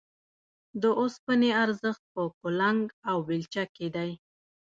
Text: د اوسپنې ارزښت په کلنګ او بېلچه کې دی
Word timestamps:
د 0.81 0.83
اوسپنې 0.99 1.49
ارزښت 1.63 2.03
په 2.13 2.21
کلنګ 2.39 2.83
او 3.09 3.17
بېلچه 3.27 3.63
کې 3.75 3.87
دی 3.95 4.11